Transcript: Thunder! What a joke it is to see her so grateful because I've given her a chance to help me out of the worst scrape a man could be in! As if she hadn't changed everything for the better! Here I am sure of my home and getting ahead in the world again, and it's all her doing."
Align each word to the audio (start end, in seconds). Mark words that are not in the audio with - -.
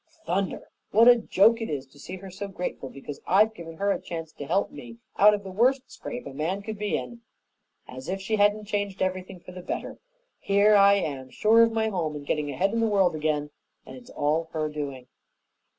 Thunder! 0.25 0.71
What 0.89 1.07
a 1.07 1.15
joke 1.15 1.61
it 1.61 1.69
is 1.69 1.85
to 1.85 1.99
see 1.99 2.15
her 2.15 2.31
so 2.31 2.47
grateful 2.47 2.89
because 2.89 3.21
I've 3.27 3.53
given 3.53 3.75
her 3.77 3.91
a 3.91 4.01
chance 4.01 4.31
to 4.33 4.47
help 4.47 4.71
me 4.71 4.97
out 5.19 5.35
of 5.35 5.43
the 5.43 5.51
worst 5.51 5.83
scrape 5.91 6.25
a 6.25 6.33
man 6.33 6.63
could 6.63 6.79
be 6.79 6.97
in! 6.97 7.21
As 7.87 8.09
if 8.09 8.19
she 8.19 8.37
hadn't 8.37 8.65
changed 8.65 9.03
everything 9.03 9.39
for 9.39 9.51
the 9.51 9.61
better! 9.61 9.99
Here 10.39 10.73
I 10.73 10.95
am 10.95 11.29
sure 11.29 11.61
of 11.61 11.71
my 11.71 11.89
home 11.89 12.15
and 12.15 12.25
getting 12.25 12.49
ahead 12.49 12.73
in 12.73 12.79
the 12.79 12.87
world 12.89 13.13
again, 13.15 13.51
and 13.85 13.95
it's 13.95 14.09
all 14.09 14.49
her 14.53 14.69
doing." 14.69 15.05